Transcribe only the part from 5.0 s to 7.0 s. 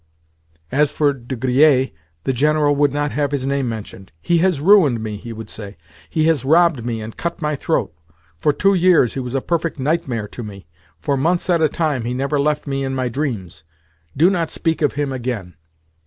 me," he would say. "He has robbed